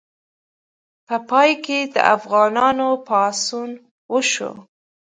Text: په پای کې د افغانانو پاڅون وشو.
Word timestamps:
په 1.07 1.15
پای 1.29 1.51
کې 1.65 1.79
د 1.93 1.95
افغانانو 2.15 2.87
پاڅون 3.07 3.69
وشو. 4.11 4.51